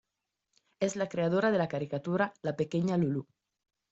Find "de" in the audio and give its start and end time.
1.51-1.59